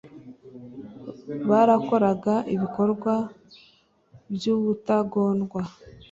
barakoraga 1.49 2.35
ibikorwa 2.53 3.13
by 4.33 4.45
ubutagondwa 4.55 5.61